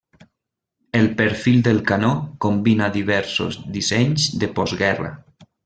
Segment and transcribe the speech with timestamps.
[0.99, 2.09] El perfil del canó
[2.47, 5.17] combina diversos dissenys de postguerra.